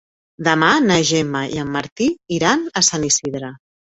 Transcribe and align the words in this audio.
Demà 0.45 0.69
na 0.85 0.95
Gemma 1.09 1.41
i 1.57 1.61
en 1.63 1.69
Martí 1.75 2.07
iran 2.39 2.65
a 2.81 2.83
Sant 2.89 3.07
Isidre. 3.11 3.51